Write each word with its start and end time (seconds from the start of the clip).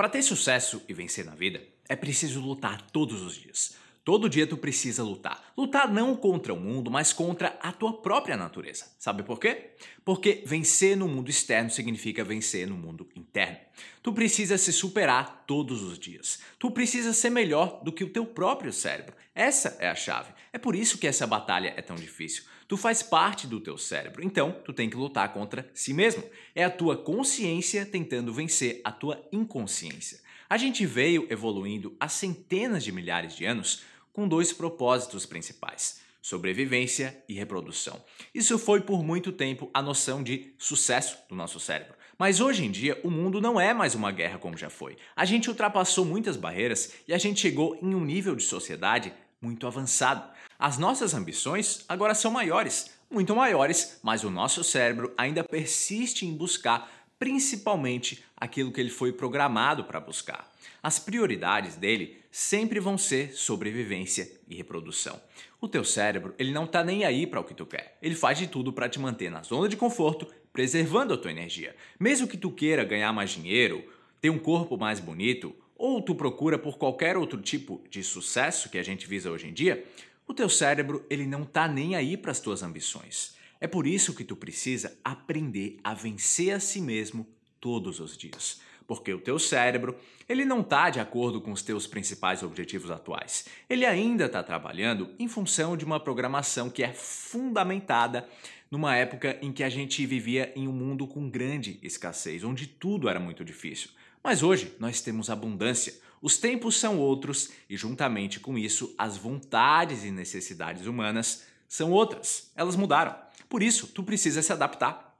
Para 0.00 0.08
ter 0.08 0.22
sucesso 0.22 0.80
e 0.88 0.94
vencer 0.94 1.26
na 1.26 1.34
vida, 1.34 1.62
é 1.86 1.94
preciso 1.94 2.40
lutar 2.40 2.80
todos 2.90 3.20
os 3.20 3.34
dias. 3.34 3.76
Todo 4.02 4.30
dia 4.30 4.46
tu 4.46 4.56
precisa 4.56 5.02
lutar. 5.02 5.49
Lutar 5.60 5.92
não 5.92 6.16
contra 6.16 6.54
o 6.54 6.56
mundo, 6.58 6.90
mas 6.90 7.12
contra 7.12 7.48
a 7.60 7.70
tua 7.70 8.00
própria 8.00 8.34
natureza. 8.34 8.86
Sabe 8.98 9.22
por 9.22 9.38
quê? 9.38 9.72
Porque 10.02 10.42
vencer 10.46 10.96
no 10.96 11.06
mundo 11.06 11.28
externo 11.28 11.68
significa 11.68 12.24
vencer 12.24 12.66
no 12.66 12.78
mundo 12.78 13.06
interno. 13.14 13.58
Tu 14.02 14.10
precisa 14.10 14.56
se 14.56 14.72
superar 14.72 15.44
todos 15.46 15.82
os 15.82 15.98
dias. 15.98 16.40
Tu 16.58 16.70
precisa 16.70 17.12
ser 17.12 17.28
melhor 17.28 17.84
do 17.84 17.92
que 17.92 18.02
o 18.02 18.08
teu 18.08 18.24
próprio 18.24 18.72
cérebro. 18.72 19.14
Essa 19.34 19.76
é 19.78 19.90
a 19.90 19.94
chave. 19.94 20.32
É 20.50 20.56
por 20.56 20.74
isso 20.74 20.96
que 20.96 21.06
essa 21.06 21.26
batalha 21.26 21.74
é 21.76 21.82
tão 21.82 21.94
difícil. 21.94 22.44
Tu 22.66 22.78
faz 22.78 23.02
parte 23.02 23.46
do 23.46 23.60
teu 23.60 23.76
cérebro, 23.76 24.24
então 24.24 24.62
tu 24.64 24.72
tem 24.72 24.88
que 24.88 24.96
lutar 24.96 25.30
contra 25.34 25.70
si 25.74 25.92
mesmo. 25.92 26.24
É 26.54 26.64
a 26.64 26.70
tua 26.70 26.96
consciência 26.96 27.84
tentando 27.84 28.32
vencer 28.32 28.80
a 28.82 28.90
tua 28.90 29.22
inconsciência. 29.30 30.20
A 30.48 30.56
gente 30.56 30.86
veio 30.86 31.26
evoluindo 31.28 31.94
há 32.00 32.08
centenas 32.08 32.82
de 32.82 32.90
milhares 32.90 33.36
de 33.36 33.44
anos 33.44 33.82
com 34.12 34.28
dois 34.28 34.52
propósitos 34.52 35.26
principais: 35.26 36.00
sobrevivência 36.20 37.22
e 37.28 37.34
reprodução. 37.34 38.02
Isso 38.34 38.58
foi 38.58 38.80
por 38.80 39.02
muito 39.02 39.32
tempo 39.32 39.70
a 39.72 39.82
noção 39.82 40.22
de 40.22 40.54
sucesso 40.58 41.18
do 41.28 41.34
nosso 41.34 41.58
cérebro. 41.58 41.94
Mas 42.18 42.38
hoje 42.38 42.64
em 42.66 42.70
dia, 42.70 43.00
o 43.02 43.10
mundo 43.10 43.40
não 43.40 43.58
é 43.58 43.72
mais 43.72 43.94
uma 43.94 44.12
guerra 44.12 44.38
como 44.38 44.56
já 44.56 44.68
foi. 44.68 44.98
A 45.16 45.24
gente 45.24 45.48
ultrapassou 45.48 46.04
muitas 46.04 46.36
barreiras 46.36 46.92
e 47.08 47.14
a 47.14 47.18
gente 47.18 47.40
chegou 47.40 47.78
em 47.80 47.94
um 47.94 48.04
nível 48.04 48.36
de 48.36 48.42
sociedade 48.42 49.12
muito 49.40 49.66
avançado. 49.66 50.30
As 50.58 50.76
nossas 50.76 51.14
ambições 51.14 51.82
agora 51.88 52.14
são 52.14 52.30
maiores, 52.30 52.90
muito 53.10 53.34
maiores, 53.34 53.98
mas 54.02 54.22
o 54.22 54.30
nosso 54.30 54.62
cérebro 54.62 55.14
ainda 55.16 55.42
persiste 55.42 56.26
em 56.26 56.36
buscar 56.36 56.99
principalmente 57.20 58.24
aquilo 58.34 58.72
que 58.72 58.80
ele 58.80 58.88
foi 58.88 59.12
programado 59.12 59.84
para 59.84 60.00
buscar. 60.00 60.50
As 60.82 60.98
prioridades 60.98 61.76
dele 61.76 62.16
sempre 62.32 62.80
vão 62.80 62.96
ser 62.96 63.34
sobrevivência 63.34 64.32
e 64.48 64.56
reprodução. 64.56 65.20
O 65.60 65.68
teu 65.68 65.84
cérebro, 65.84 66.34
ele 66.38 66.50
não 66.50 66.64
está 66.64 66.82
nem 66.82 67.04
aí 67.04 67.26
para 67.26 67.38
o 67.38 67.44
que 67.44 67.52
tu 67.52 67.66
quer. 67.66 67.98
Ele 68.00 68.14
faz 68.14 68.38
de 68.38 68.46
tudo 68.46 68.72
para 68.72 68.88
te 68.88 68.98
manter 68.98 69.30
na 69.30 69.42
zona 69.42 69.68
de 69.68 69.76
conforto, 69.76 70.26
preservando 70.50 71.12
a 71.12 71.18
tua 71.18 71.30
energia. 71.30 71.76
Mesmo 71.98 72.26
que 72.26 72.38
tu 72.38 72.50
queira 72.50 72.84
ganhar 72.84 73.12
mais 73.12 73.28
dinheiro, 73.30 73.84
ter 74.18 74.30
um 74.30 74.38
corpo 74.38 74.78
mais 74.78 74.98
bonito, 74.98 75.54
ou 75.76 76.00
tu 76.00 76.14
procura 76.14 76.58
por 76.58 76.78
qualquer 76.78 77.18
outro 77.18 77.38
tipo 77.42 77.84
de 77.90 78.02
sucesso 78.02 78.70
que 78.70 78.78
a 78.78 78.82
gente 78.82 79.06
visa 79.06 79.30
hoje 79.30 79.46
em 79.46 79.52
dia, 79.52 79.84
o 80.26 80.32
teu 80.32 80.48
cérebro, 80.48 81.04
ele 81.10 81.26
não 81.26 81.42
está 81.42 81.68
nem 81.68 81.94
aí 81.94 82.16
para 82.16 82.30
as 82.30 82.40
tuas 82.40 82.62
ambições. 82.62 83.38
É 83.60 83.66
por 83.66 83.86
isso 83.86 84.14
que 84.14 84.24
tu 84.24 84.34
precisa 84.34 84.96
aprender 85.04 85.78
a 85.84 85.92
vencer 85.92 86.54
a 86.54 86.60
si 86.60 86.80
mesmo 86.80 87.26
todos 87.60 88.00
os 88.00 88.16
dias. 88.16 88.60
Porque 88.86 89.12
o 89.12 89.20
teu 89.20 89.38
cérebro, 89.38 89.96
ele 90.28 90.44
não 90.44 90.62
está 90.62 90.90
de 90.90 90.98
acordo 90.98 91.40
com 91.40 91.52
os 91.52 91.62
teus 91.62 91.86
principais 91.86 92.42
objetivos 92.42 92.90
atuais. 92.90 93.44
Ele 93.68 93.84
ainda 93.84 94.24
está 94.24 94.42
trabalhando 94.42 95.10
em 95.18 95.28
função 95.28 95.76
de 95.76 95.84
uma 95.84 96.00
programação 96.00 96.70
que 96.70 96.82
é 96.82 96.92
fundamentada 96.92 98.26
numa 98.70 98.96
época 98.96 99.38
em 99.42 99.52
que 99.52 99.62
a 99.62 99.68
gente 99.68 100.04
vivia 100.06 100.52
em 100.56 100.66
um 100.66 100.72
mundo 100.72 101.06
com 101.06 101.28
grande 101.28 101.78
escassez, 101.82 102.42
onde 102.42 102.66
tudo 102.66 103.08
era 103.08 103.20
muito 103.20 103.44
difícil. 103.44 103.90
Mas 104.24 104.42
hoje 104.42 104.74
nós 104.78 105.00
temos 105.00 105.28
abundância. 105.28 105.94
Os 106.22 106.36
tempos 106.36 106.76
são 106.78 106.98
outros 106.98 107.50
e, 107.68 107.76
juntamente 107.76 108.40
com 108.40 108.58
isso, 108.58 108.94
as 108.98 109.16
vontades 109.16 110.04
e 110.04 110.10
necessidades 110.10 110.86
humanas 110.86 111.46
são 111.70 111.92
outras. 111.92 112.50
Elas 112.56 112.74
mudaram. 112.74 113.14
Por 113.48 113.62
isso, 113.62 113.86
tu 113.86 114.02
precisa 114.02 114.42
se 114.42 114.52
adaptar. 114.52 115.16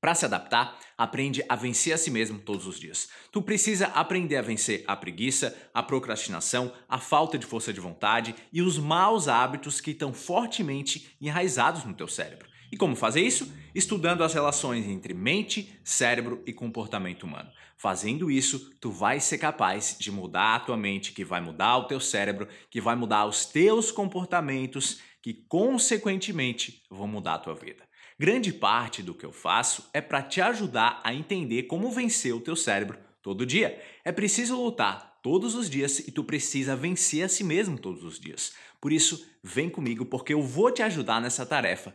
Para 0.00 0.14
se 0.14 0.24
adaptar, 0.24 0.78
aprende 0.96 1.44
a 1.46 1.54
vencer 1.54 1.92
a 1.92 1.98
si 1.98 2.10
mesmo 2.10 2.38
todos 2.38 2.66
os 2.66 2.80
dias. 2.80 3.08
Tu 3.30 3.42
precisa 3.42 3.88
aprender 3.88 4.36
a 4.36 4.42
vencer 4.42 4.82
a 4.86 4.96
preguiça, 4.96 5.54
a 5.74 5.82
procrastinação, 5.82 6.72
a 6.88 6.98
falta 6.98 7.38
de 7.38 7.44
força 7.44 7.70
de 7.70 7.80
vontade 7.80 8.34
e 8.50 8.62
os 8.62 8.78
maus 8.78 9.28
hábitos 9.28 9.78
que 9.78 9.90
estão 9.90 10.12
fortemente 10.12 11.14
enraizados 11.20 11.84
no 11.84 11.92
teu 11.92 12.08
cérebro. 12.08 12.48
E 12.74 12.76
como 12.76 12.96
fazer 12.96 13.20
isso? 13.20 13.54
Estudando 13.72 14.24
as 14.24 14.34
relações 14.34 14.84
entre 14.88 15.14
mente, 15.14 15.78
cérebro 15.84 16.42
e 16.44 16.52
comportamento 16.52 17.22
humano. 17.22 17.48
Fazendo 17.76 18.32
isso, 18.32 18.74
tu 18.80 18.90
vai 18.90 19.20
ser 19.20 19.38
capaz 19.38 19.96
de 19.96 20.10
mudar 20.10 20.56
a 20.56 20.58
tua 20.58 20.76
mente, 20.76 21.12
que 21.12 21.24
vai 21.24 21.40
mudar 21.40 21.76
o 21.76 21.84
teu 21.84 22.00
cérebro, 22.00 22.48
que 22.68 22.80
vai 22.80 22.96
mudar 22.96 23.26
os 23.26 23.46
teus 23.46 23.92
comportamentos 23.92 24.98
que, 25.22 25.32
consequentemente, 25.32 26.82
vão 26.90 27.06
mudar 27.06 27.34
a 27.34 27.38
tua 27.38 27.54
vida. 27.54 27.84
Grande 28.18 28.52
parte 28.52 29.04
do 29.04 29.14
que 29.14 29.24
eu 29.24 29.30
faço 29.32 29.88
é 29.94 30.00
para 30.00 30.20
te 30.20 30.40
ajudar 30.40 31.00
a 31.04 31.14
entender 31.14 31.68
como 31.68 31.92
vencer 31.92 32.34
o 32.34 32.40
teu 32.40 32.56
cérebro 32.56 32.98
todo 33.22 33.46
dia. 33.46 33.80
É 34.04 34.10
preciso 34.10 34.60
lutar 34.60 35.20
todos 35.22 35.54
os 35.54 35.70
dias 35.70 36.00
e 36.00 36.10
tu 36.10 36.24
precisa 36.24 36.74
vencer 36.74 37.22
a 37.22 37.28
si 37.28 37.44
mesmo 37.44 37.78
todos 37.78 38.02
os 38.02 38.18
dias. 38.18 38.52
Por 38.80 38.92
isso, 38.92 39.24
vem 39.44 39.70
comigo 39.70 40.04
porque 40.04 40.34
eu 40.34 40.42
vou 40.42 40.72
te 40.72 40.82
ajudar 40.82 41.20
nessa 41.20 41.46
tarefa 41.46 41.94